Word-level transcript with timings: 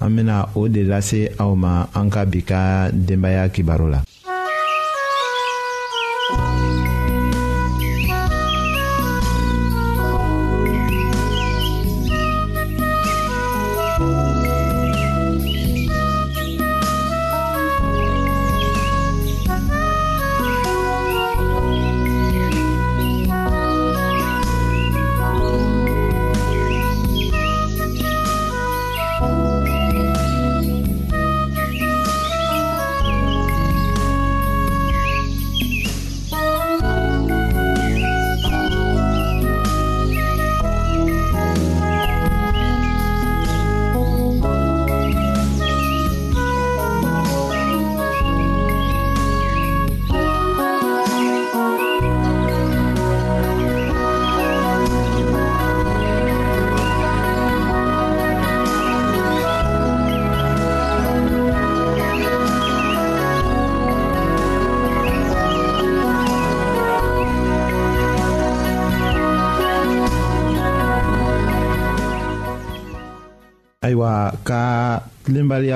an 0.00 0.16
bena 0.16 0.48
o 0.56 0.68
de 0.68 0.82
lase 0.84 1.20
aw 1.42 1.52
ma 1.56 1.86
an 1.98 2.10
ka 2.12 2.22
bi 2.28 2.40
ka 2.44 2.90
denbaaya 2.92 3.48
kibaro 3.54 3.86
la 3.88 4.05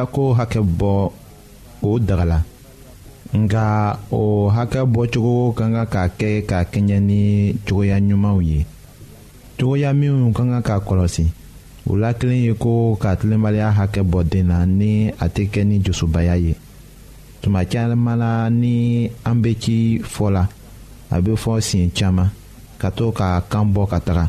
ko 0.07 0.33
hakɛ 0.35 0.61
bɔ 0.79 1.13
o 1.89 1.99
dagala 1.99 2.39
nka 3.39 3.67
o 4.21 4.49
hakɛ 4.55 4.81
bɔcogo 4.93 5.37
ka 5.57 5.65
kan 5.73 5.85
ka 5.93 6.05
kɛ 6.19 6.33
ka 6.49 6.59
kɛɲɛ 6.73 6.97
ni 7.09 7.21
cogoya 7.67 7.97
ɲumanw 8.07 8.41
ye 8.49 8.59
cogoya 9.59 9.91
minnu 9.99 10.33
ka 10.37 10.43
kan 10.45 10.63
ka 10.63 10.77
kɔlɔsi 10.87 11.25
o 11.91 11.97
la 11.97 12.13
kelen 12.15 12.45
ye 12.45 12.53
ko 12.55 12.95
ka 13.01 13.15
tilenbaliya 13.17 13.73
hakɛ 13.79 14.03
bɔ 14.05 14.23
den 14.29 14.49
na 14.49 14.65
ni 14.67 15.09
a 15.09 15.27
tɛ 15.29 15.49
kɛ 15.51 15.65
ni 15.67 15.79
josobaya 15.83 16.37
ye 16.37 16.55
tuma 17.43 17.65
caman 17.65 18.19
na 18.19 18.49
ni 18.51 19.11
an 19.25 19.41
bɛ 19.43 19.57
ci 19.59 19.99
fɔ 20.03 20.31
la 20.31 20.49
a 21.11 21.21
bɛ 21.21 21.37
fɔ 21.37 21.61
siɲɛ 21.61 21.91
caman 21.95 22.31
ka 22.79 22.91
to 22.91 23.13
ka 23.13 23.41
kan 23.49 23.73
bɔ 23.75 23.87
ka 23.89 23.99
taga 24.01 24.29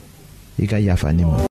i 0.59 0.67
ka 0.67 0.77
yafa 0.77 1.11
ne 1.13 1.23
ma 1.25 1.50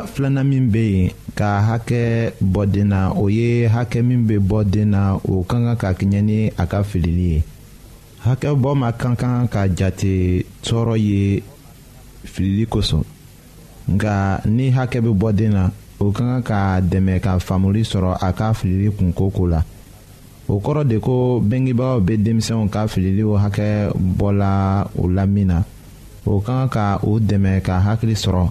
cogoya 0.00 0.06
filanan 0.06 0.46
min 0.48 0.70
bɛ 0.70 0.78
yen 0.78 1.10
ka 1.34 1.60
hakɛ 1.60 2.32
na 2.84 3.12
o 3.12 3.28
ye 3.28 3.68
hakɛ 3.68 4.02
na 4.84 5.14
o 5.28 5.42
ka 5.44 5.56
kan 5.56 5.76
ka 5.76 5.90
kɛɲɛ 5.98 6.20
ni 6.24 6.50
a 6.56 6.64
ka 6.66 6.82
filili 6.82 7.28
ye 7.34 7.42
hakɛ 8.24 8.48
bɔ 8.56 8.74
ma 8.76 8.92
ka 8.92 9.14
kan 9.16 9.48
ka 9.48 9.68
jate 9.68 10.44
tɔɔrɔ 10.64 10.96
ye 10.98 11.42
filili 12.24 12.66
kosɔn 12.66 13.02
nka 13.92 14.40
ni 14.48 14.70
hakɛ 14.70 15.00
na 15.52 15.70
o 16.02 16.10
ka 16.12 16.20
kan 16.24 16.42
ka 16.42 16.80
dɛmɛ 16.80 17.20
ka 17.22 17.38
faamuli 17.38 17.82
sɔrɔ 17.84 18.16
a 18.20 18.32
ka 18.32 18.52
filili 18.52 18.90
la 19.48 19.64
o 20.48 20.58
kɔrɔ 20.60 20.88
de 20.88 21.00
ko 21.00 21.40
bɛ 21.40 22.16
denmisɛnw 22.16 22.68
ka 22.70 22.86
fililiw 22.86 23.36
hakɛ 23.38 23.92
bɔ 23.94 24.28
na 24.32 25.64
o 26.24 26.38
ka 26.40 26.68
kan 26.70 28.50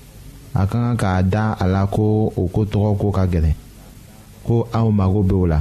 a 0.53 0.65
ka 0.67 0.77
kan 0.81 0.95
k'a 0.99 1.23
da 1.23 1.43
a 1.59 1.65
la 1.67 1.85
ko 1.87 2.31
o 2.35 2.41
ko 2.51 2.61
tɔgɔ 2.71 2.91
ko 3.01 3.07
ka 3.15 3.23
gɛlɛn 3.31 3.55
ko 4.45 4.67
aw 4.73 4.87
mago 4.91 5.21
b'o 5.23 5.47
la 5.47 5.59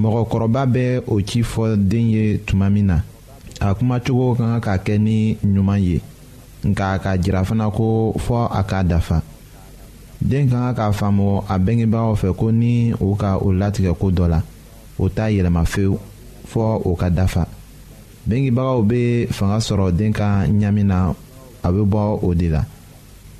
mɔgɔkɔrɔba 0.00 0.62
bɛ 0.74 1.00
o 1.06 1.20
ci 1.20 1.42
fɔ 1.42 1.76
den 1.88 2.08
ye 2.10 2.38
tuma 2.46 2.68
min 2.72 2.86
na 2.86 3.02
a 3.60 3.74
kumacogo 3.74 4.34
ka 4.36 4.44
kan 4.60 4.60
ka 4.60 4.76
kɛ 4.84 4.98
ni 5.00 5.36
ɲuman 5.42 5.80
ye 5.80 6.00
nka 6.66 6.92
a 6.92 6.98
ka 6.98 7.10
jira 7.18 7.44
fana 7.44 7.70
ko 7.72 8.12
fɔ 8.18 8.48
a 8.52 8.62
k'a 8.64 8.82
dafa 8.88 9.22
den 10.20 10.48
ka 10.50 10.72
kan 10.74 10.74
k'a 10.76 10.92
faamu 10.92 11.40
a 11.48 11.58
bɛngebaaw 11.58 12.14
fɛ 12.20 12.34
ko 12.36 12.50
ni 12.52 12.92
o 13.00 13.14
ka 13.14 13.38
o 13.38 13.48
latigɛ 13.52 13.94
ko 13.98 14.10
dɔ 14.10 14.28
la 14.28 14.42
o 14.98 15.08
t'a 15.08 15.30
yɛlɛma 15.32 15.64
fewu 15.64 15.98
fɔ 16.46 16.82
o 16.84 16.94
ka 16.94 17.08
dafa 17.08 17.48
bɛngebagaw 18.28 18.82
bɛ 18.84 19.28
fanga 19.32 19.56
sɔrɔ 19.56 19.96
den 19.96 20.12
ka 20.12 20.44
ɲami 20.44 20.84
na 20.84 21.14
a 21.64 21.68
bɛ 21.72 21.82
bɔ 21.88 22.18
o 22.22 22.34
de 22.34 22.48
la. 22.50 22.62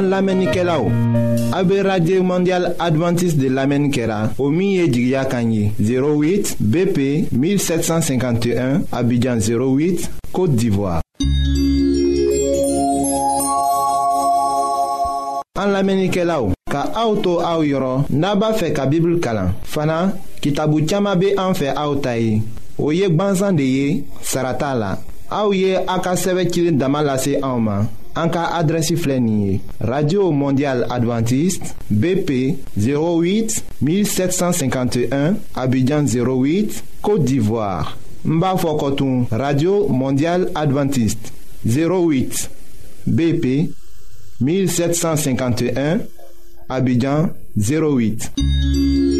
An 0.00 0.08
lamenike 0.08 0.64
la 0.64 0.78
ou? 0.80 0.88
A 1.52 1.60
be 1.62 1.82
radye 1.84 2.20
mondial 2.22 2.70
adventis 2.78 3.34
de 3.36 3.50
lamenikera 3.52 4.30
O 4.38 4.48
miye 4.48 4.88
di 4.88 5.10
gyakanyi 5.10 5.74
08 5.78 6.54
BP 6.58 6.98
1751 7.32 8.80
Abidjan 8.92 9.36
08 9.42 10.08
Kote 10.32 10.56
d'Ivoire 10.56 11.02
An 15.60 15.68
lamenike 15.74 16.24
la 16.24 16.40
ou? 16.40 16.54
Ka 16.72 16.86
auto 16.96 17.34
a 17.44 17.58
ou 17.58 17.68
yoron 17.68 18.08
Naba 18.08 18.54
fe 18.56 18.72
ka 18.72 18.88
bibul 18.88 19.20
kalan 19.20 19.52
Fana 19.64 20.14
ki 20.40 20.54
tabu 20.56 20.80
tchama 20.86 21.12
be 21.16 21.34
an 21.36 21.52
fe 21.52 21.74
a 21.76 21.84
ou 21.90 22.00
tayi 22.00 22.40
O 22.80 22.88
yek 22.96 23.12
banzan 23.20 23.52
de 23.60 23.68
ye 23.68 23.86
Sarata 24.24 24.72
la 24.74 24.94
A 25.28 25.44
ou 25.44 25.52
ye 25.52 25.76
akaseve 25.76 26.48
kilin 26.48 26.78
damalase 26.80 27.36
a 27.42 27.50
ouman 27.52 27.98
an 28.16 28.28
ka 28.30 28.60
radio 29.80 30.30
mondial 30.32 30.84
adventiste 30.90 31.70
bp 31.90 32.56
08 32.76 33.62
1751 33.82 35.34
abidjan 35.54 36.04
08 36.04 36.84
côte 37.02 37.24
d'ivoire 37.24 37.96
n 38.26 39.26
radio 39.30 39.86
mondial 39.88 40.50
adventiste 40.54 41.32
08 41.66 42.50
bp 43.06 43.70
1751 44.40 46.00
abidjan 46.68 47.28
08 47.56 49.19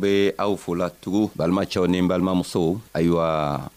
be 0.00 0.32
aw 0.40 0.56
fola 0.56 0.88
tugu 0.88 1.28
balimacɛw 1.36 1.84
ni 1.84 2.00
n 2.00 2.08
balimamusow 2.08 2.80
ayiwa 2.96 3.26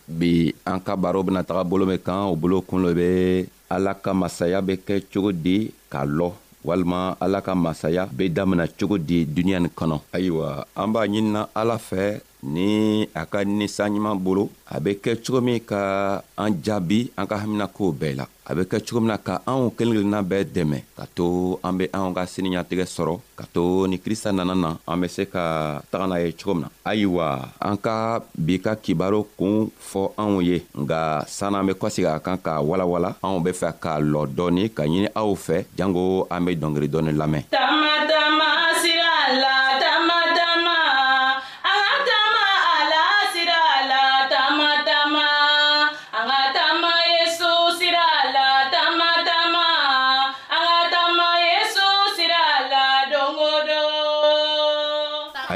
bi 0.08 0.56
an 0.64 0.80
ka 0.80 0.96
baro 0.96 1.20
bena 1.28 1.44
taga 1.44 1.68
bolo 1.68 1.84
min 1.86 2.00
kan 2.00 2.32
o 2.32 2.34
bolo 2.40 2.64
kun 2.64 2.80
lo 2.84 2.90
be 2.96 3.44
ala 3.68 3.92
ka 4.04 4.12
masaya 4.16 4.62
be 4.64 4.74
kɛ 4.86 4.96
cogo 5.12 5.32
di 5.36 5.58
k'a 5.92 6.08
lɔ 6.08 6.30
walima 6.64 7.18
ala 7.20 7.44
ka 7.46 7.54
masaya 7.56 8.08
be 8.08 8.26
damina 8.36 8.66
cogo 8.80 8.96
di 8.98 9.26
duniɲa 9.36 9.60
nin 9.62 9.74
kɔnɔ 9.78 9.96
ayiwa 10.16 10.48
an 10.80 10.88
b'a 10.94 11.02
ɲinina 11.12 11.42
ala 11.60 11.76
fɛ 11.90 12.20
ni 12.44 13.08
a 13.16 13.24
ka 13.26 13.42
ninsa 13.46 13.88
ɲuman 13.88 14.20
bolo 14.20 14.50
a 14.68 14.80
be 14.80 15.00
kɛ 15.02 15.16
cogo 15.24 15.40
min 15.42 15.60
ka 15.64 16.20
an 16.36 16.52
jaabi 16.64 17.10
an 17.18 17.26
ka 17.26 17.36
haminakow 17.40 17.96
bɛɛ 17.96 18.16
la 18.20 18.26
a 18.46 18.52
be 18.56 18.64
kɛ 18.68 18.84
cogo 18.86 19.00
min 19.00 19.08
na 19.16 19.18
ka 19.18 19.40
anw 19.48 19.72
kelen 19.78 19.96
kelenna 19.96 20.20
bɛɛ 20.22 20.44
dɛmɛ 20.52 20.78
ka 20.98 21.06
to 21.16 21.58
an 21.64 21.78
be 21.78 21.88
anw 21.96 22.12
ka 22.14 22.26
siniɲatigɛ 22.28 22.86
sɔrɔ 22.86 23.16
ka 23.40 23.46
to 23.54 23.88
ni 23.88 23.98
krista 23.98 24.36
nana 24.36 24.54
na 24.56 24.76
an 24.88 25.00
be 25.02 25.08
se 25.08 25.24
ka 25.26 25.80
taga 25.92 26.06
n'a 26.08 26.20
ye 26.20 26.32
cogo 26.36 26.54
min 26.54 26.64
na 26.68 26.70
ayiwa 26.92 27.48
an 27.62 27.78
ka 27.78 28.20
bi 28.36 28.60
ka 28.60 28.76
kibaro 28.76 29.24
kuun 29.40 29.72
fɔ 29.90 30.02
anw 30.20 30.44
ye 30.44 30.58
nga 30.82 31.24
sanna 31.28 31.60
an 31.64 31.68
be 31.68 31.74
kɔsegi 31.74 32.12
a 32.16 32.20
kan 32.20 32.38
k'a 32.38 32.60
walawala 32.62 33.16
anw 33.24 33.40
be 33.44 33.52
fɛ 33.52 33.72
k'a 33.80 34.00
lɔ 34.04 34.28
dɔɔni 34.36 34.70
ka 34.76 34.84
ɲini 34.84 35.08
aw 35.16 35.32
fɛ 35.36 35.64
jango 35.78 36.28
an 36.30 36.44
be 36.46 36.56
dɔngeri 36.60 36.92
dɔɔni 36.92 37.12
lamɛn 37.16 37.44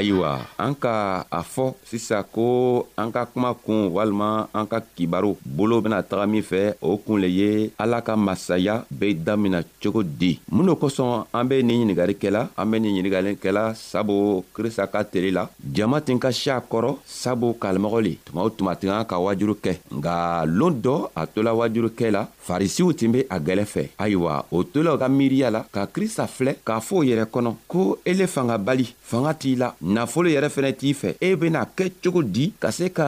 ayiwa 0.07 0.39
an 0.57 0.73
ka 0.75 1.25
a 1.31 1.41
fɔ 1.43 1.73
sisan 1.83 2.23
ko 2.31 2.87
an 2.97 3.11
ka 3.11 3.25
kuma 3.25 3.53
kun 3.53 3.91
walima 3.91 4.47
an 4.53 4.65
ka 4.67 4.79
kibaru 4.79 5.35
bolo 5.45 5.81
bena 5.81 6.01
taga 6.03 6.25
min 6.25 6.41
fɛ 6.41 6.73
o 6.81 6.97
kun 6.97 7.19
le 7.19 7.27
ye 7.27 7.71
ala 7.77 8.01
ka 8.01 8.15
masaya 8.15 8.85
be 8.89 9.13
damina 9.13 9.61
cogo 9.83 10.03
di 10.03 10.39
mun 10.49 10.65
lo 10.67 10.75
kosɔn 10.75 11.25
an 11.33 11.43
be 11.47 11.61
nin 11.63 11.83
ɲiningari 11.87 12.15
kɛla 12.15 12.47
an 12.55 12.65
be 12.71 12.79
nin 12.79 12.95
ɲiningali 12.95 13.35
kɛla 13.37 13.73
sabu 13.75 14.43
krista 14.55 14.87
ka 14.87 15.03
teri 15.03 15.31
la 15.31 15.47
jama 15.59 15.99
tin 16.01 16.19
ka 16.19 16.31
si 16.31 16.49
a 16.49 16.59
kɔrɔ 16.61 16.95
sabu 17.05 17.53
kalimɔgɔ 17.59 17.99
le 18.03 18.17
tuma 18.25 18.41
o 18.43 18.49
tuma 18.49 18.75
tin 18.75 18.89
an 18.95 19.03
ka 19.05 19.17
wajuru 19.19 19.55
kɛ 19.59 19.73
nga 19.91 20.45
loon 20.45 20.79
dɔ 20.81 21.09
a 21.15 21.27
tola 21.27 21.51
wajurukɛ 21.53 22.11
la 22.11 22.27
farisiw 22.47 22.93
tin 22.95 23.11
be 23.11 23.19
a 23.29 23.39
gwɛlɛ 23.39 23.65
fɛ 23.65 23.83
ayiwa 23.99 24.45
o 24.51 24.63
tola 24.63 24.95
u 24.95 24.97
ka 24.97 25.07
miiriya 25.09 25.51
la 25.51 25.65
ka 25.71 25.85
krista 25.87 26.27
filɛ 26.27 26.55
k'a 26.65 26.79
fɔ 26.79 26.95
o 26.99 27.03
yɛrɛ 27.03 27.25
kɔnɔ 27.27 27.51
ko 27.67 27.97
ele 28.05 28.25
fanga 28.27 28.57
bali 28.57 28.85
fanga 29.03 29.33
t'i 29.33 29.55
la 29.55 29.73
nafolo 29.97 30.29
yɛrɛ 30.29 30.47
fɛnɛ 30.55 30.71
t'i 30.79 30.93
fɛ 31.01 31.09
e 31.25 31.27
bena 31.41 31.61
kɛ 31.77 31.85
cogo 32.03 32.21
di 32.35 32.45
ka 32.61 32.69
se 32.77 32.85
ka 32.97 33.07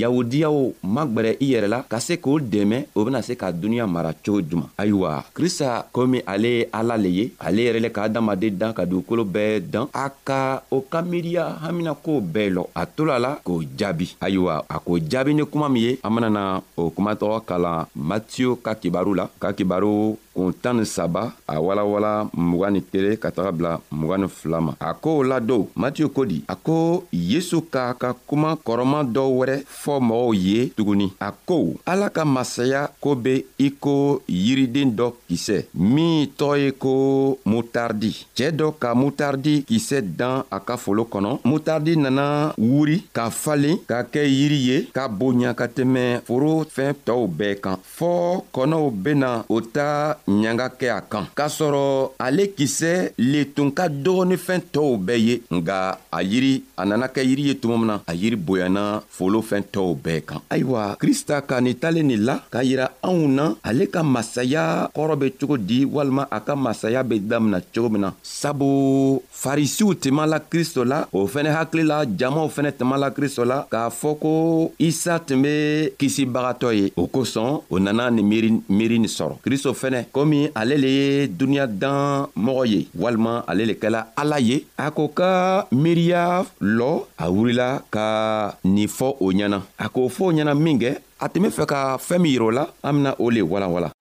yahudiyaw 0.00 0.56
magwɛrɛ 0.94 1.30
i 1.44 1.46
yɛrɛ 1.52 1.68
la 1.74 1.78
ka 1.92 1.98
se 2.06 2.14
k'o 2.24 2.38
dɛmɛ 2.52 2.78
o 2.98 3.04
bena 3.06 3.20
se 3.28 3.32
ka 3.40 3.52
duniɲa 3.60 3.86
mara 3.94 4.10
cogo 4.24 4.40
juman 4.48 4.68
ayiwa 4.82 5.10
krista 5.36 5.68
komi 5.94 6.18
ale 6.32 6.48
ye 6.58 6.62
ala 6.78 6.94
le 7.04 7.08
ye 7.18 7.24
ale 7.46 7.60
yɛrɛ 7.66 7.80
le 7.84 7.90
ka 7.96 8.02
adamaden 8.08 8.58
dan 8.60 8.74
ka 8.76 8.82
dugukolo 8.90 9.22
bɛɛ 9.34 9.54
dan 9.72 9.86
a 10.04 10.06
ka 10.26 10.38
o 10.70 10.80
ka 10.90 10.98
miiriya 11.02 11.44
haminakow 11.62 12.18
bɛɛ 12.34 12.48
lɔ 12.56 12.62
a 12.80 12.82
to 12.94 13.02
la 13.10 13.16
la 13.24 13.30
k'o 13.46 13.62
jaabi 13.78 14.06
ayiwa 14.24 14.54
a 14.74 14.76
k'o 14.86 14.98
jaabi 15.10 15.32
ni 15.34 15.44
kuma 15.52 15.68
min 15.68 15.82
ye 15.86 15.92
an 16.02 16.10
benana 16.14 16.42
o 16.76 16.90
kumatɔgɔ 16.94 17.36
kalan 17.48 17.86
matiyo 17.94 18.56
ka 18.64 18.72
kibaru 18.74 19.12
la 19.16 19.24
ka 19.40 19.52
kibaru 19.56 20.18
kun 20.38 20.54
tan 20.62 20.78
ni 20.78 20.86
saba 20.86 21.34
a 21.50 21.58
walawala 21.60 22.30
mugan 22.32 22.72
ni 22.78 22.80
kelen 22.80 23.18
ka 23.18 23.30
taga 23.34 23.50
bila 23.52 23.72
mugan 23.90 24.22
ni 24.22 24.26
fila 24.30 24.58
ma 24.62 24.72
a 24.78 24.90
ko 24.94 25.10
ladon 25.26 25.64
matiyu 25.74 26.08
ko 26.14 26.22
di 26.30 26.38
a 26.48 26.54
ko 26.54 27.02
yesu 27.10 27.58
k'a 27.72 27.90
ka 28.02 28.10
kuma 28.28 28.52
kɔrɔman 28.66 29.04
dɔ 29.14 29.24
wɛrɛ 29.38 29.56
fɔ 29.82 29.94
mɔgɔw 30.08 30.32
ye 30.46 30.58
tuguni 30.76 31.06
a 31.18 31.34
ko 31.48 31.58
ala 31.92 32.06
ka 32.16 32.22
masaya 32.24 32.82
ko 33.02 33.14
be 33.18 33.34
i 33.58 33.68
ko 33.84 33.96
yiriden 34.30 34.94
dɔ 34.98 35.06
kisɛ 35.28 35.58
min 35.94 36.26
tɔgɔ 36.38 36.54
ye 36.62 36.70
ko 36.84 36.92
mutardi 37.50 38.12
cɛɛ 38.36 38.50
dɔ 38.60 38.66
ka 38.82 38.94
mutardi 38.94 39.54
kisɛ 39.68 39.98
dan 40.18 40.42
a 40.54 40.58
ka 40.62 40.76
folo 40.78 41.02
kɔnɔ 41.04 41.32
mutardi 41.50 41.96
nana 41.98 42.54
wuri 42.56 42.98
ka 43.16 43.26
falen 43.30 43.74
ka 43.90 44.06
kɛ 44.12 44.22
yiri 44.36 44.58
ye 44.70 44.78
ka 44.96 45.08
bonya 45.08 45.50
ka 45.58 45.66
tɛmɛ 45.66 46.22
foro 46.26 46.54
fɛn 46.76 46.94
tɔɔw 47.06 47.26
bɛɛ 47.38 47.54
kan 47.62 47.76
fɔɔ 47.98 48.44
kɔnɔw 48.54 48.84
bena 49.04 49.32
o 49.48 49.58
ta 49.60 49.90
ɲanga 50.28 50.68
kɛ 50.78 50.88
a 50.92 51.00
kan 51.00 51.24
k'a 51.34 51.48
sɔrɔ 51.48 52.12
ale 52.18 52.46
kisɛ 52.56 53.12
le 53.16 53.40
tun 53.54 53.72
ka 53.72 53.88
dɔgɔnifɛn 53.88 54.60
tɔɔw 54.72 54.96
bɛɛ 55.06 55.18
ye 55.26 55.40
nga 55.50 55.98
a 56.12 56.22
yiri 56.22 56.62
a 56.76 56.84
nana 56.84 57.08
kɛ 57.08 57.22
yiri 57.24 57.42
ye 57.48 57.54
tuma 57.54 57.76
min 57.78 57.86
na 57.86 58.00
a 58.06 58.12
yiri 58.14 58.36
bonyana 58.36 59.02
folofɛn 59.18 59.62
tɔɔw 59.72 59.96
bɛɛ 60.04 60.20
kan 60.26 60.40
ayiwa 60.50 60.96
krista 61.00 61.40
ka 61.46 61.60
nin 61.60 61.74
talen 61.74 62.06
nin 62.08 62.20
la 62.28 62.36
k'a 62.52 62.62
yira 62.64 62.90
anw 63.02 63.26
na 63.26 63.54
ale 63.64 63.86
ka 63.88 64.02
masaya 64.02 64.90
kɔrɔ 64.94 65.16
be 65.18 65.30
cogo 65.40 65.56
di 65.56 65.84
walima 65.86 66.26
a 66.30 66.40
ka 66.40 66.54
masaya 66.54 67.02
be 67.04 67.18
damina 67.20 67.60
cogo 67.74 67.88
min 67.90 68.00
na 68.02 68.12
sabu 68.22 69.22
farisiw 69.32 69.94
tuma 69.94 70.26
la 70.26 70.38
kristo 70.40 70.84
la 70.86 71.06
o 71.12 71.26
fɛnɛ 71.26 71.50
hakili 71.56 71.84
la 71.86 72.04
jamaw 72.04 72.48
fɛnɛ 72.48 72.72
tuma 72.78 72.98
la 72.98 73.10
kristo 73.10 73.44
la 73.46 73.64
k'a 73.70 73.88
fɔ 73.90 74.18
ko 74.20 74.72
isa 74.78 75.18
tun 75.20 75.40
be 75.42 75.90
kisibagatɔ 75.98 76.74
ye 76.76 76.92
o 76.96 77.06
kosɔn 77.08 77.62
o 77.70 77.78
nana 77.78 78.10
nin 78.10 78.26
miiri 78.68 78.98
nin 78.98 79.04
sɔrɔ 79.08 79.40
kristo 79.42 79.72
fɛnɛ 79.72 80.04
komi 80.18 80.50
ale 80.58 80.74
le 80.82 80.90
ye 80.98 81.08
duniɲadan 81.38 82.34
mɔgɔ 82.34 82.62
ye 82.72 82.80
walima 82.98 83.34
ale 83.50 83.62
le 83.70 83.74
kɛla 83.82 84.00
ala 84.20 84.36
ye 84.48 84.56
a 84.76 84.90
ko 84.90 85.04
ka 85.18 85.32
miiriya 85.70 86.24
lɔ 86.78 86.90
a 87.14 87.26
wurila 87.34 87.68
ka 87.94 88.06
nin 88.74 88.88
fɔ 88.96 89.08
o 89.22 89.26
ɲɛna 89.30 89.58
a 89.78 89.86
k'o 89.94 90.08
fɔ 90.16 90.22
o 90.28 90.32
ɲɛna 90.34 90.52
min 90.64 90.78
kɛ 90.82 90.90
a 91.22 91.26
tun 91.30 91.42
be 91.46 91.54
fɛ 91.54 91.64
ka 91.70 91.78
fɛɛn 92.02 92.18
min 92.22 92.32
yirɛ 92.34 92.44
o 92.50 92.56
la 92.58 92.64
an 92.82 92.92
bena 92.98 93.10
o 93.22 93.30
le 93.30 93.40
walanwalan 93.46 93.94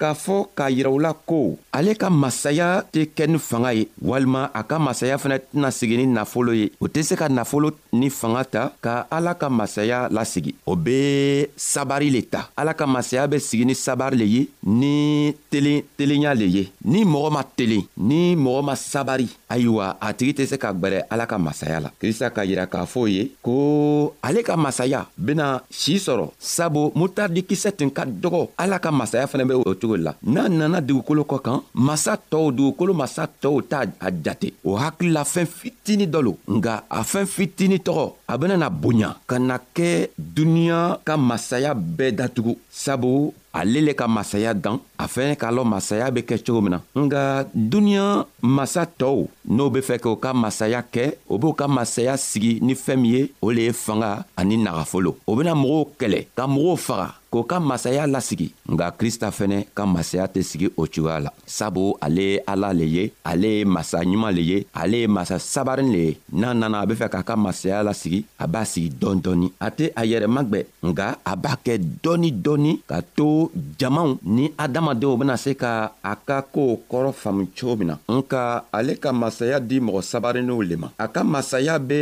k'a 0.00 0.14
fɔ 0.14 0.36
k'a 0.56 0.70
yira 0.72 0.88
u 0.90 0.98
la 0.98 1.12
ko 1.28 1.56
ale 1.76 1.92
ka 2.00 2.08
masaya 2.10 2.68
tɛ 2.92 3.04
kɛ 3.16 3.24
ni 3.28 3.38
fanga 3.38 3.70
ye 3.74 3.86
walima 4.02 4.50
a 4.54 4.62
ka 4.64 4.78
masaya 4.78 5.16
fɛnɛ 5.20 5.36
tɛna 5.52 5.68
sigi 5.78 5.96
ni 5.98 6.06
nafolo 6.06 6.52
ye 6.56 6.72
o 6.80 6.86
tɛ 6.88 7.02
se 7.08 7.14
ka 7.20 7.28
nafolo 7.28 7.70
ni 7.92 8.08
fanga 8.10 8.42
ta 8.44 8.62
ka 8.80 8.92
ala 9.10 9.34
ka 9.34 9.48
masaya 9.50 10.08
lasigi 10.10 10.54
o 10.66 10.74
be 10.76 11.46
sabari 11.56 12.08
le 12.10 12.22
ta 12.22 12.48
ala 12.56 12.72
ka 12.74 12.86
masaya 12.86 13.26
be 13.28 13.38
sigi 13.38 13.64
ni 13.66 13.74
sabari 13.74 14.16
le 14.16 14.24
ye 14.26 14.42
ni 14.64 15.34
telen 15.50 15.82
telenya 15.98 16.34
le 16.34 16.46
ye 16.46 16.64
ni 16.84 17.04
mɔgɔ 17.04 17.30
ma 17.36 17.42
telen 17.44 17.84
ni 17.98 18.34
mɔgɔ 18.36 18.62
ma 18.64 18.74
sabari 18.76 19.28
ayiwa 19.50 19.96
a 20.00 20.14
tigi 20.14 20.32
tɛ 20.32 20.46
se 20.46 20.56
ka 20.56 20.72
gwɛrɛ 20.72 21.04
ala 21.10 21.26
ka 21.26 21.36
masaya 21.38 21.78
la 21.80 21.92
krista 22.00 22.30
ka 22.32 22.40
yira 22.44 22.66
k'a 22.66 22.86
fɔ 22.86 23.08
ye 23.10 23.30
ko 23.42 24.14
ale 24.22 24.40
ka 24.42 24.56
masaya 24.56 25.06
bena 25.16 25.60
sii 25.70 25.98
sɔrɔ 25.98 26.30
sabu 26.40 26.90
mutardikisɛ 26.94 27.72
tun 27.76 27.90
ka 27.90 28.04
dɔgɔ 28.04 28.48
ala 28.56 28.78
ka 28.78 28.90
masaya 28.90 29.26
fɛnɛ 29.26 29.44
be 29.48 29.54
o 29.54 29.74
cogo 29.80 29.89
cogo 29.90 29.96
la 30.04 30.14
n'a 30.22 30.48
nana 30.48 30.80
dugukolo 30.80 31.22
kɔ 31.30 31.36
kan 31.44 31.60
masa 31.74 32.12
tɔw 32.30 32.46
dugukolo 32.56 32.92
masa 33.00 33.22
tɔw 33.42 33.56
t'a 33.68 33.78
a 34.00 34.08
jate 34.24 34.52
o 34.64 34.76
hakili 34.78 35.12
la 35.12 35.24
fɛn 35.24 35.46
fitini 35.58 36.06
dɔ 36.12 36.20
lo 36.26 36.32
nga 36.56 36.74
a 36.90 37.00
fɛn 37.02 37.26
fitini 37.26 37.78
tɔgɔ 37.86 38.06
a 38.32 38.38
benana 38.38 38.68
bonya 38.70 39.10
ka 39.28 39.36
na 39.38 39.56
kɛ 39.76 40.08
duniɲa 40.18 40.80
ka 41.06 41.16
masaya 41.16 41.74
bɛɛ 41.74 42.12
datugu 42.18 42.52
sabu 42.70 43.32
ale 43.52 43.80
le 43.82 43.92
ka 43.94 44.06
masaya 44.08 44.54
dan 44.54 44.78
a 44.98 45.06
fɛnɛ 45.08 45.34
k'a 45.36 45.50
lɔn 45.50 45.68
masaya 45.68 46.10
be 46.10 46.20
kɛ 46.22 46.36
cogo 46.46 46.60
min 46.60 46.70
na 46.70 46.80
nga 46.94 47.44
duniɲa 47.54 48.26
masa 48.42 48.84
tɔɔw 48.86 49.26
n'o 49.48 49.70
be 49.70 49.80
fɛ 49.80 49.98
k'o 49.98 50.16
ka 50.16 50.32
masaya 50.32 50.82
kɛ 50.82 51.14
o 51.28 51.38
b'o 51.38 51.52
ka 51.54 51.66
masaya 51.66 52.16
sigi 52.16 52.58
ni 52.62 52.74
fɛɛn 52.74 52.96
min 53.00 53.12
ye 53.12 53.32
o 53.40 53.50
le 53.50 53.62
ye 53.68 53.72
fanga 53.72 54.24
ani 54.36 54.56
nagafolo 54.56 55.16
o 55.26 55.34
bena 55.36 55.54
mɔgɔw 55.54 55.86
kɛlɛ 55.98 56.26
ka 56.36 56.46
mɔgɔw 56.46 56.76
faga 56.76 57.14
k'o 57.30 57.44
ka 57.46 57.60
masaya 57.60 58.06
lasigi 58.06 58.52
nga 58.68 58.90
krista 58.90 59.30
fɛnɛ 59.30 59.66
ka 59.74 59.86
masaya 59.86 60.26
tɛ 60.28 60.42
sigi 60.42 60.68
o 60.76 60.84
cogoya 60.86 61.20
la 61.20 61.30
sabu 61.46 61.94
ale 62.00 62.20
ye 62.20 62.40
ala 62.46 62.72
le 62.74 62.84
ye 62.84 63.12
ale 63.24 63.46
ye 63.58 63.64
masa 63.64 64.02
ɲuman 64.04 64.32
le 64.34 64.42
ye 64.42 64.66
ale 64.74 64.96
ye 65.02 65.06
masa 65.06 65.38
sabarin 65.38 65.90
le 65.92 65.98
ye 65.98 66.18
n'a 66.32 66.52
nana 66.54 66.80
a 66.82 66.86
be 66.86 66.94
fɛ 66.94 67.08
k'a 67.08 67.22
ka 67.24 67.36
masaya 67.36 67.82
lasigi 67.82 68.24
a 68.38 68.46
b'a 68.46 68.64
sigi 68.66 68.90
dɔɔni 68.90 69.22
dɔɔni 69.22 69.52
a 69.60 69.70
tɛ 69.70 69.92
a 69.96 70.02
yɛrɛ 70.04 70.26
magwɛ 70.28 70.64
nga 70.82 71.16
a 71.24 71.36
b'a 71.36 71.56
kɛ 71.64 71.78
dɔɔni 72.02 72.32
dɔɔni 72.42 72.80
ka 72.86 73.00
to 73.16 73.39
ko 73.40 73.48
jamaw 73.80 74.20
ni 74.20 74.52
adamadenw 74.58 75.16
bena 75.16 75.36
se 75.40 75.54
ka 75.56 75.72
a 76.04 76.12
ka 76.28 76.44
koow 76.52 76.76
kɔrɔ 76.90 77.08
faamu 77.22 77.48
cogo 77.56 77.76
min 77.78 77.88
na 77.90 77.96
nka 78.16 78.42
ale 78.76 78.92
ka 79.02 79.10
masaya 79.12 79.56
di 79.68 79.76
mɔgɔ 79.80 80.00
sabariniw 80.10 80.60
le 80.68 80.76
ma 80.82 80.88
a 80.98 81.06
ka 81.14 81.20
masaya 81.32 81.74
be 81.88 82.00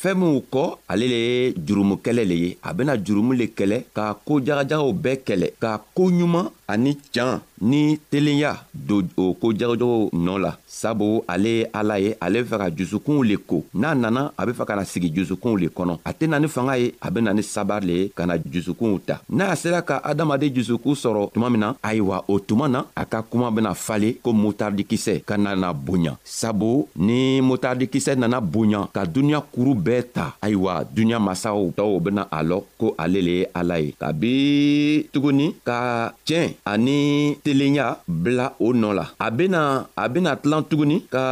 fɛɛn 0.00 0.18
minw 0.20 0.38
kɔ 0.52 0.64
ale 0.92 1.04
le 1.12 1.18
ye 1.28 1.34
jurumukɛlɛ 1.66 2.22
le 2.30 2.36
ye 2.44 2.50
a 2.62 2.70
bena 2.76 2.94
jurumu 3.04 3.32
le 3.40 3.46
kɛlɛ 3.58 3.78
ka 3.96 4.04
koo 4.26 4.38
jagajagaw 4.46 4.88
bɛɛ 5.04 5.16
kɛlɛ 5.26 5.46
ka 5.62 5.70
koo 5.96 6.08
ɲuman 6.14 6.46
ani 6.72 6.92
can 7.14 7.40
ni 7.60 7.98
telenya 8.10 8.56
don 8.74 9.08
o 9.16 9.34
ko 9.34 9.52
jagojago 9.52 10.08
nɔɔ 10.12 10.38
la 10.38 10.52
sabu 10.66 11.22
ale 11.26 11.48
ye 11.48 11.66
ala 11.72 11.98
ye 12.00 12.16
ale 12.20 12.42
be 12.42 12.48
fɛ 12.50 12.58
ka 12.58 12.68
jusukunw 12.70 13.22
le 13.22 13.36
ko 13.36 13.64
n'a 13.74 13.94
nana 13.94 14.32
a 14.36 14.46
be 14.46 14.52
fɛ 14.52 14.64
ka 14.66 14.76
na 14.76 14.84
sigi 14.84 15.10
jusukunw 15.14 15.56
le 15.58 15.68
kɔnɔ 15.68 15.98
a 16.04 16.12
tena 16.12 16.38
ni 16.38 16.48
fanga 16.48 16.78
ye 16.78 16.94
a 17.02 17.10
be 17.10 17.20
na 17.20 17.32
ni 17.32 17.42
sabari 17.42 17.86
le 17.86 17.92
ye 17.94 18.08
ka 18.14 18.26
na 18.26 18.36
jusukunw 18.38 18.98
ta 19.04 19.20
n'a 19.28 19.54
sera 19.56 19.82
ka 19.82 20.00
adamaden 20.04 20.54
jusukun 20.54 20.94
sɔrɔ 20.94 21.32
tuma 21.32 21.50
min 21.50 21.60
na 21.60 21.74
ayiwa 21.82 22.24
o 22.28 22.38
tuma 22.38 22.68
na 22.68 22.84
a 22.96 23.04
ka 23.04 23.22
kuma 23.22 23.50
bena 23.50 23.74
fale 23.74 24.14
ko 24.22 24.32
motardikisɛ 24.32 25.24
ka 25.24 25.36
nana 25.36 25.72
bonya 25.74 26.16
sabu 26.24 26.88
ni 26.96 27.40
motardikisɛ 27.40 28.16
nana 28.16 28.40
bonya 28.40 28.88
ka 28.92 29.04
duniɲa 29.06 29.42
kuru 29.52 29.74
bɛɛ 29.74 30.02
ta 30.14 30.34
ayiwa 30.42 30.84
duniɲa 30.84 31.18
masaw 31.18 31.70
tɔw 31.76 32.00
bena 32.00 32.28
a 32.30 32.42
lɔ 32.42 32.62
ko 32.78 32.94
ale 32.98 33.20
le 33.20 33.30
ye 33.42 33.46
ala 33.54 33.78
ye 33.80 33.92
kabi 33.98 35.08
tuguni 35.12 35.54
ka 35.64 36.12
tiɲɛ 36.24 36.54
ani 36.64 37.36
telenya 37.48 37.96
bila 38.04 38.52
o 38.60 38.68
nɔ 38.76 38.90
la 38.98 39.04
a 39.24 39.28
bena 39.32 39.60
a 39.96 40.04
bena 40.12 40.36
tilan 40.36 40.62
tuguni 40.68 40.96
ka 41.14 41.24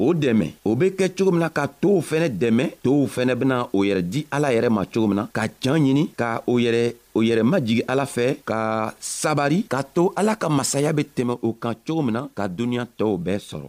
o 0.00 0.06
dɛmɛ 0.22 0.46
o 0.64 0.70
be 0.80 0.86
kɛ 0.96 1.06
cogo 1.16 1.30
min 1.36 1.40
na 1.44 1.48
ka 1.58 1.64
tow 1.80 2.00
fɛnɛ 2.08 2.26
dɛmɛ 2.40 2.64
tow 2.84 3.04
fɛnɛ 3.14 3.32
bena 3.40 3.56
o 3.76 3.84
yɛrɛ 3.88 4.02
di 4.12 4.20
ala 4.32 4.48
yɛrɛ 4.56 4.68
ma 4.76 4.82
cogo 4.92 5.06
min 5.10 5.18
na 5.20 5.24
ka 5.36 5.42
can 5.60 5.76
ɲini 5.84 6.04
ka 6.20 6.30
o 6.50 6.56
yɛrɛ 6.64 6.84
o 7.12 7.20
yɛrɛ 7.28 7.42
majigi 7.50 7.82
ala 7.92 8.04
fɛ 8.14 8.26
ka 8.48 8.58
sabari 9.00 9.58
k'a 9.68 9.82
to 9.94 10.12
ala 10.18 10.36
ka 10.40 10.48
masaya 10.48 10.94
be 10.96 11.04
tɛmɛ 11.04 11.34
o 11.44 11.52
kan 11.60 11.74
cogo 11.86 12.00
min 12.06 12.14
na 12.16 12.20
ka 12.36 12.48
duniɲa 12.48 12.88
tɔɔw 12.98 13.14
bɛɛ 13.26 13.38
sɔrɔ 13.48 13.68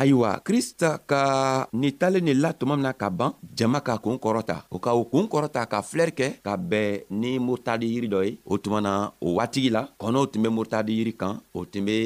ayiwa 0.00 0.40
krista 0.44 0.96
ka 1.06 1.68
nin 1.76 1.92
talen 1.98 2.24
nin 2.24 2.40
la 2.42 2.52
tuma 2.56 2.72
mina 2.76 2.92
ka 2.96 3.10
ban 3.12 3.32
jama 3.58 3.80
ka 3.84 3.98
kuun 4.00 4.16
kɔrɔta 4.18 4.64
o 4.74 4.78
ka 4.80 4.90
o 5.00 5.04
kuun 5.10 5.28
kɔrɔta 5.32 5.60
ka 5.72 5.78
filɛri 5.88 6.12
kɛ 6.18 6.26
ka 6.44 6.52
bɛn 6.56 7.04
ni 7.20 7.30
murutadi 7.38 7.86
yiri 7.92 8.08
dɔ 8.08 8.20
ye 8.26 8.32
o 8.48 8.54
tuma 8.62 8.80
na 8.80 8.92
o 9.26 9.36
waatigi 9.36 9.68
la 9.70 9.82
kɔnɔw 10.00 10.24
tun 10.32 10.40
be 10.42 10.48
murutadi 10.48 10.92
yiri 10.98 11.12
kan 11.20 11.34
o 11.58 11.68
tun 11.72 11.84
be 11.86 11.96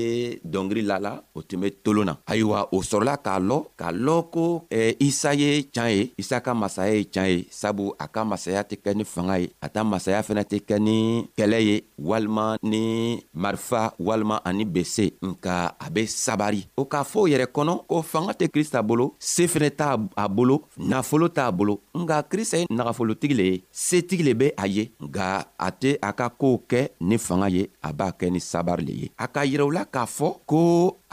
dɔngiri 0.52 0.82
la 0.90 0.96
la 0.98 1.12
o 1.38 1.42
tun 1.48 1.60
be 1.62 1.70
tolon 1.84 2.06
na 2.10 2.14
ayiwa 2.30 2.58
o 2.74 2.78
sɔrɔla 2.90 3.14
k'a 3.24 3.34
lɔ 3.48 3.58
k'a 3.78 3.90
lɔn 4.04 4.20
ko 4.34 4.46
eh, 4.74 4.94
isa 5.00 5.30
ye 5.38 5.62
tiɲan 5.70 5.90
ye 5.96 6.10
isa 6.18 6.40
ka 6.42 6.50
masaya 6.54 6.94
ye 6.98 7.04
tiɲan 7.06 7.30
ye 7.38 7.46
sabu 7.50 7.94
a 8.04 8.08
ka 8.10 8.24
masaya 8.26 8.62
tɛ 8.68 8.74
kɛ 8.82 8.90
ni 8.98 9.04
fanga 9.06 9.38
ye 9.38 9.48
a 9.62 9.68
ta 9.70 9.84
masaya 9.86 10.20
fɛnɛ 10.26 10.42
tɛ 10.50 10.58
kɛ 10.68 10.76
ni 10.86 10.98
kɛlɛ 11.38 11.58
ye 11.68 11.76
walima 12.08 12.58
ni 12.62 13.22
marifa 13.32 13.94
walima 14.06 14.42
ani 14.44 14.64
bese 14.66 15.06
nka 15.22 15.56
a 15.78 15.86
be 15.94 16.02
sabari 16.10 16.66
o 16.76 16.82
k'a 16.92 17.02
fɔ 17.12 17.18
o 17.30 17.30
yɛrɛ 17.32 17.46
kɔnɔ 17.54 17.83
ko 17.88 17.96
fanga 18.02 18.32
tɛ 18.38 18.46
krista 18.52 18.78
bolo 18.88 19.06
se 19.32 19.44
fɛnɛ 19.52 19.68
t'a 19.78 19.88
a 20.16 20.24
bolo 20.36 20.56
nafolo 20.90 21.26
t'a 21.36 21.44
bolo 21.58 21.74
nga 22.02 22.16
krista 22.30 22.56
ye 22.60 22.64
nagafolotigi 22.76 23.34
le 23.38 23.44
ye 23.50 23.56
setigi 23.84 24.24
le 24.26 24.32
be 24.40 24.46
a 24.56 24.64
ye 24.76 24.84
nga 25.06 25.26
a 25.58 25.68
tɛ 25.80 25.90
a 26.00 26.10
ka 26.18 26.26
koow 26.40 26.56
kɛ 26.70 26.80
ni 27.08 27.16
fanga 27.26 27.48
ye 27.56 27.62
a 27.82 27.90
b'a 27.98 28.08
kɛ 28.18 28.26
ni 28.34 28.40
sabari 28.50 28.84
le 28.88 28.92
ye 29.02 29.06
a 29.16 29.26
ka 29.34 29.40
yirɛula 29.50 29.82
k'a 29.94 30.04
fɔ 30.16 30.28
ko 30.50 30.60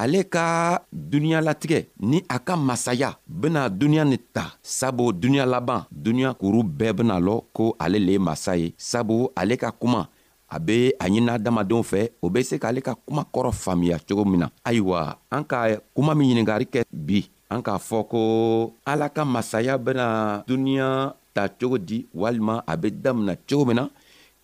ale 0.03 0.21
ka 0.33 0.45
duniɲalatigɛ 1.11 1.79
ni 2.09 2.17
a 2.27 2.37
ka 2.47 2.53
masaya 2.67 3.09
bena 3.39 3.61
duniɲa 3.79 4.05
nin 4.09 4.21
ta 4.35 4.43
sabu 4.77 5.05
duniɲa 5.21 5.45
laban 5.53 5.81
duniɲa 6.03 6.31
kuru 6.39 6.59
bɛɛ 6.77 6.91
bena 6.97 7.15
lɔ 7.27 7.35
ko 7.55 7.75
ale 7.83 7.97
le 8.05 8.11
ye 8.17 8.19
masa 8.27 8.53
ye 8.61 8.73
sabu 8.89 9.29
ale 9.35 9.55
ka 9.57 9.69
kuma 9.81 10.09
a 10.51 10.59
be 10.59 10.79
a 10.99 11.05
ɲinina 11.07 11.33
adamadenw 11.37 11.83
fɛ 11.83 12.01
o 12.23 12.27
be 12.29 12.41
se 12.43 12.55
k'ale 12.61 12.81
ka 12.81 12.95
kuma 13.05 13.23
kɔrɔ 13.33 13.51
faamiya 13.53 13.97
cogo 14.07 14.25
min 14.25 14.39
na 14.43 14.51
ayiwa 14.67 15.17
an 15.31 15.43
ka 15.51 15.57
kuma 15.95 16.13
min 16.15 16.27
ɲiningari 16.31 16.65
kɛ 16.73 16.81
bi 16.91 17.23
an 17.49 17.61
k'a 17.63 17.79
fɔ 17.79 18.07
ko 18.11 18.19
ala 18.85 19.07
ka 19.09 19.23
masaya 19.25 19.77
bena 19.77 20.43
duniɲa 20.47 21.15
ta 21.33 21.47
cogo 21.47 21.77
di 21.77 22.05
walima 22.13 22.63
a 22.67 22.75
be 22.77 22.91
damina 22.91 23.35
cogo 23.49 23.65
min 23.65 23.75
na 23.75 23.87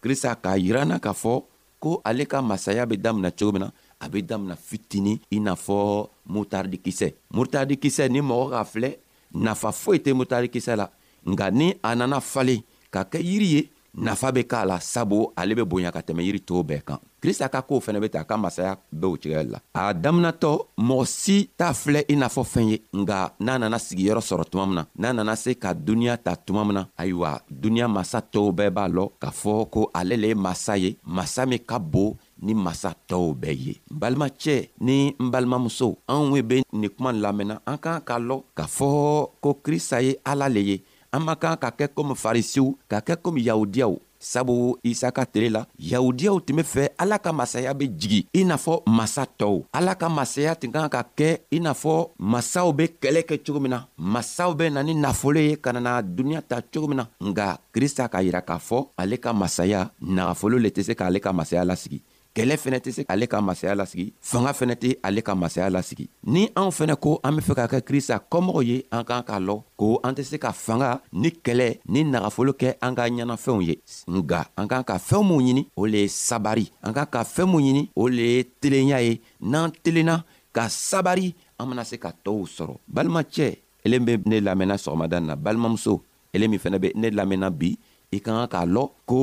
krista 0.02 0.32
k'a 0.44 0.56
yiranna 0.58 0.98
k'a 1.00 1.12
fɔ 1.14 1.44
ko 1.80 2.02
ale 2.06 2.26
ka 2.26 2.42
masaya 2.42 2.86
be 2.86 2.96
damina 2.98 3.32
cogo 3.32 3.52
min 3.52 3.62
na 3.68 3.72
a 4.00 4.08
be 4.10 4.24
damina 4.24 4.56
fitini 4.56 5.20
i 5.32 5.40
n'a 5.40 5.56
fɔ 5.56 6.08
mutardikisɛ 6.32 7.14
mutardikisɛ 7.36 8.08
ni 8.10 8.22
mɔgɔ 8.24 8.48
k'a 8.54 8.64
filɛ 8.64 8.96
nafa 9.36 9.72
foyi 9.72 10.00
tɛ 10.00 10.14
mutardikisɛ 10.16 10.76
la 10.78 10.88
nga 11.30 11.52
ni 11.52 11.76
a 11.84 11.96
nana 11.96 12.22
falen 12.22 12.64
ka 12.92 13.04
kɛ 13.04 13.20
yiri 13.20 13.50
ye 13.56 13.62
nafa 13.98 14.32
be 14.32 14.44
k'a 14.46 14.66
la 14.66 14.80
sabu 14.80 15.28
ale 15.36 15.56
be 15.58 15.64
bonya 15.66 15.92
ka 15.92 16.02
tɛmɛ 16.06 16.22
yiri 16.22 16.40
tɔɔw 16.40 16.64
bɛɛ 16.70 16.82
kan 16.88 17.00
krista 17.22 17.50
ka 17.50 17.62
koow 17.66 17.80
fɛnɛ 17.82 18.00
be 18.02 18.10
ta 18.10 18.22
a 18.22 18.24
ka 18.24 18.38
masaya 18.38 18.78
be 18.94 19.08
o 19.08 19.18
cogoya 19.18 19.42
la 19.44 19.58
a 19.74 19.94
daminatɔ 19.94 20.52
mɔgɔ 20.78 21.06
si 21.06 21.50
t'a 21.58 21.74
filɛ 21.74 22.06
i 22.08 22.16
n'a 22.16 22.28
fɔ 22.30 22.44
fɛn 22.54 22.70
ye 22.70 22.78
nga 22.94 23.34
n'a 23.40 23.58
nana 23.58 23.78
sigiyɔrɔ 23.80 24.22
sɔrɔ 24.22 24.46
tuma 24.52 24.66
min 24.68 24.76
na 24.76 24.86
n'a 25.10 25.14
nana 25.14 25.36
se 25.36 25.56
ka 25.56 25.74
duniɲa 25.74 26.18
ta 26.24 26.36
tuma 26.36 26.64
min 26.66 26.74
na 26.76 26.86
ayiwa 27.00 27.42
duniɲa 27.50 27.88
masa 27.90 28.22
tɔɔw 28.22 28.52
bɛɛ 28.58 28.70
b'a 28.70 28.86
lɔn 28.88 29.10
k'a 29.20 29.32
fɔ 29.32 29.70
ko 29.72 29.90
ale 29.94 30.16
le 30.18 30.28
ye 30.28 30.36
masa 30.36 30.78
ye 30.78 30.96
masa 31.04 31.46
min 31.48 31.58
ka 31.60 31.80
bon 31.80 32.14
ni 32.42 32.54
masa 32.54 32.94
tɔw 33.10 33.34
bɛɛ 33.34 33.58
ye 33.66 33.74
n 33.92 33.98
balimacɛ 34.00 34.70
ni 34.80 35.16
n 35.20 35.30
balimamuso 35.32 35.98
anw 36.08 36.40
be 36.48 36.62
nin 36.72 36.90
kuma 36.92 37.12
lamɛnna 37.12 37.60
an 37.66 37.78
kan 37.80 38.02
k'a 38.06 38.20
lɔn 38.22 38.44
k'a 38.56 38.66
fɔ 38.68 39.30
ko 39.42 39.58
krista 39.66 40.02
ye 40.04 40.18
ala 40.24 40.48
le 40.50 40.60
ye 40.62 40.84
an 41.14 41.20
man 41.24 41.38
kan 41.42 41.56
ka 41.62 41.70
kɛ 41.78 41.86
komi 41.96 42.16
farisiw 42.16 42.68
ka 42.90 42.98
kɛ 43.08 43.16
komi 43.24 43.42
yahudiyaw 43.48 43.94
sabu 44.20 44.76
isa 44.84 45.12
ka 45.16 45.24
tile 45.32 45.50
la 45.52 45.62
yahudiyaw 45.80 46.38
tun 46.46 46.56
be 46.58 46.64
fɛ 46.64 46.84
ala 46.98 47.20
ka 47.20 47.32
masaya 47.34 47.74
be 47.80 47.86
jigi 48.00 48.22
i 48.40 48.44
n'a 48.44 48.58
fɔ 48.58 48.82
masa 48.98 49.24
tɔw 49.40 49.58
ala 49.78 49.96
ka 49.96 50.10
masaya 50.10 50.56
tun 50.56 50.72
kan 50.74 50.90
ka 50.90 51.02
kɛ 51.18 51.30
i 51.56 51.60
n'a 51.60 51.74
fɔ 51.74 52.10
masaw 52.32 52.74
be 52.78 52.86
kɛlɛ 53.02 53.22
kɛ 53.30 53.36
cogo 53.46 53.60
min 53.60 53.72
na 53.72 53.86
masaw 53.98 54.54
be 54.58 54.70
na 54.70 54.82
ni 54.84 54.94
nafolo 54.96 55.40
ye 55.40 55.56
ka 55.56 55.72
nana 55.74 56.02
duniɲa 56.02 56.42
ta 56.42 56.62
cogo 56.74 56.88
min 56.88 56.98
na 56.98 57.08
nga 57.30 57.58
krista 57.74 58.08
k'a 58.12 58.24
yira 58.24 58.42
k'a 58.42 58.58
fɔ 58.60 58.88
ale 58.98 59.18
ka 59.18 59.34
masaya 59.34 59.90
nagafolo 60.02 60.58
le 60.60 60.70
tɛ 60.70 60.84
se 60.84 60.94
k'ale 60.94 61.20
ka 61.22 61.34
masaya 61.34 61.64
lasigi 61.66 62.02
kɛlɛ 62.38 62.56
fɛnɛ 62.64 62.78
tɛ 62.86 62.90
se 62.98 63.02
ale 63.10 63.26
ka 63.32 63.38
masaya 63.42 63.74
lasigi 63.80 64.06
fanga 64.30 64.52
fɛnɛ 64.58 64.76
tɛ 64.82 64.90
ale 65.08 65.22
ka 65.28 65.34
masaya 65.42 65.70
lasigi 65.76 66.06
ni 66.34 66.42
anw 66.60 66.70
fɛnɛ 66.78 66.96
ko 67.04 67.10
an 67.26 67.34
be 67.36 67.42
fɛ 67.48 67.54
ka 67.60 67.66
kɛ 67.72 67.80
krista 67.88 68.16
kɔmɔgɔ 68.32 68.62
ye 68.70 68.76
an 68.96 69.04
k'an 69.10 69.24
k'a 69.28 69.40
lɔn 69.48 69.64
ko 69.80 69.86
an 70.06 70.14
tɛ 70.18 70.22
se 70.30 70.38
ka 70.44 70.52
fanga 70.66 70.90
ni 71.12 71.30
kɛlɛ 71.46 71.68
ni 71.94 72.00
nagafolo 72.12 72.54
kɛ 72.62 72.68
an 72.86 72.94
ka 72.98 73.10
ɲɛnafɛnw 73.10 73.62
ye 73.68 73.76
nga 74.16 74.40
an 74.60 74.68
k'an 74.70 74.86
ka 74.90 74.96
fɛɛn 75.08 75.26
minw 75.28 75.40
ɲini 75.48 75.64
o 75.76 75.84
le 75.88 75.98
ye 76.06 76.10
sabari 76.28 76.66
an 76.86 76.94
k'an 76.94 77.10
ka 77.16 77.22
fɛɛn 77.26 77.50
minw 77.52 77.62
ɲini 77.70 77.84
o 77.96 78.08
le 78.08 78.26
ye 78.36 78.40
telenya 78.62 78.98
ye 79.02 79.20
n'an 79.42 79.72
telenna 79.84 80.24
ka 80.54 80.70
sabari 80.70 81.34
an 81.58 81.66
bena 81.70 81.84
se 81.86 81.98
ka 81.98 82.12
tɔɔw 82.24 82.46
sɔrɔ 82.56 82.74
balimacɛ 82.88 83.58
ele 83.86 83.98
be 84.00 84.14
ne 84.30 84.38
lamɛnna 84.46 84.76
sɔgɔmada 84.84 85.18
na 85.26 85.34
balimamuso 85.36 86.02
ele 86.34 86.48
min 86.48 86.60
fɛnɛ 86.60 86.78
be 86.80 86.92
ne 86.94 87.08
lamɛnna 87.10 87.50
bi 87.58 87.74
i 88.14 88.20
ka 88.22 88.32
kan 88.32 88.48
k'a 88.54 88.66
lɔn 88.74 88.92
ko 89.10 89.18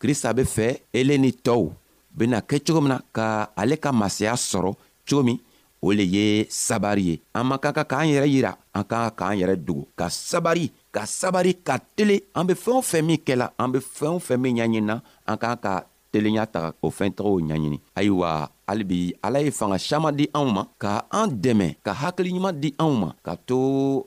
krista 0.00 0.32
be 0.34 0.44
fɛ 0.44 0.80
ele 0.94 1.16
ni 1.18 1.30
tɔɔw 1.30 1.70
bena 2.16 2.38
kɛ 2.48 2.56
cogo 2.64 2.80
min 2.80 2.92
na 2.94 2.98
ka 3.16 3.26
ale 3.60 3.76
ka 3.84 3.90
masaya 3.92 4.34
sɔrɔ 4.50 4.72
cogo 5.08 5.22
min 5.26 5.38
o 5.86 5.90
le 5.98 6.04
ye 6.14 6.26
sabari 6.48 7.02
ye 7.10 7.14
an 7.38 7.44
man 7.48 7.58
ka 7.58 7.70
kan 7.76 7.86
k'an 7.90 8.06
yɛrɛ 8.12 8.26
yira 8.34 8.52
an 8.78 8.84
ka 8.90 8.96
kan 9.10 9.14
k'an 9.18 9.38
yɛrɛ 9.40 9.54
dogo 9.66 9.84
ka 9.98 10.06
sabari 10.10 10.66
ka 10.94 11.02
sabari 11.06 11.52
ka 11.66 11.74
tele 11.96 12.16
an 12.38 12.46
be 12.46 12.54
fɛɛn 12.54 12.78
o 12.78 12.82
fɛn 12.90 13.02
min 13.06 13.20
kɛla 13.26 13.46
an 13.58 13.72
be 13.72 13.78
fɛɛn 13.80 14.14
o 14.16 14.18
fɛn 14.26 14.38
min 14.42 14.56
ɲaɲinina 14.56 14.96
an 15.26 15.36
k'an 15.42 15.58
ka 15.64 15.72
telenya 16.14 16.46
taga 16.46 16.70
o 16.78 16.88
fɛn 16.94 17.10
tɔgɔw 17.18 17.42
ɲaɲini 17.48 17.78
ayiwa 17.98 18.46
halibi 18.68 19.12
ala 19.26 19.38
ye 19.44 19.50
fanga 19.50 19.78
saman 19.82 20.14
di 20.16 20.24
anw 20.38 20.46
ma 20.56 20.62
ka 20.82 20.92
an 21.10 21.30
dɛmɛ 21.44 21.66
ka 21.84 21.92
hakiliɲuman 22.00 22.54
di 22.62 22.68
anw 22.84 22.94
ma 23.02 23.08
ka 23.26 23.34
to 23.48 23.58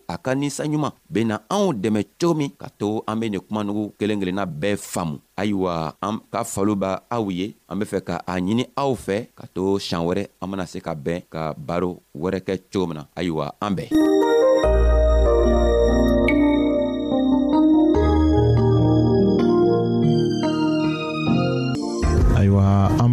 a 0.08 0.16
ka 0.18 0.32
ninsanɲuman 0.36 0.94
be 1.14 1.22
na 1.28 1.36
anw 1.58 1.76
dɛmɛ 1.84 2.02
cogo 2.20 2.34
min 2.40 2.52
ka 2.62 2.68
to 2.80 3.04
an 3.08 3.20
be 3.20 3.30
nin 3.30 3.42
kumanugu 3.44 3.84
kelen 4.00 4.20
kelenna 4.22 4.46
bɛɛ 4.48 4.80
faamu 4.92 5.20
ayiwa 5.36 5.94
an 6.02 6.16
ka 6.32 6.44
falo 6.48 6.76
b' 6.80 6.96
aw 7.18 7.28
ye 7.28 7.52
an 7.70 7.76
be 7.80 7.86
fɛ 7.92 8.00
ka 8.08 8.16
a 8.26 8.34
ɲini 8.40 8.64
aw 8.82 8.94
fɛ 9.06 9.28
ka 9.36 9.44
to 9.54 9.76
sian 9.80 10.02
wɛrɛ 10.08 10.24
an 10.42 10.48
bena 10.52 10.66
se 10.72 10.80
ka 10.80 10.96
bɛn 10.96 11.24
ka 11.30 11.54
baro 11.54 12.00
wɛrɛ 12.16 12.40
kɛ 12.48 12.56
cogo 12.72 12.88
min 12.88 12.96
na 13.04 13.04
ayiwa 13.20 13.52
an 13.62 13.76
bɛn 13.76 13.92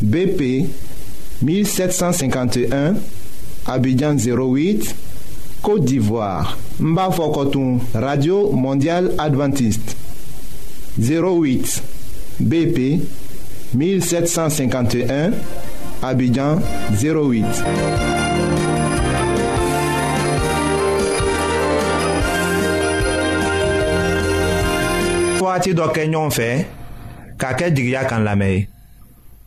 BP 0.00 0.66
1751 1.42 2.94
Abidjan 3.66 4.14
08 4.16 4.94
Côte 5.62 5.84
d'Ivoire 5.84 6.58
Koton 7.32 7.78
Radio 7.94 8.50
Mondiale 8.52 9.12
Adventiste 9.18 9.96
08 10.98 11.82
BP 12.40 13.00
1751 13.74 15.30
Abidjan 16.02 16.58
08 17.00 17.44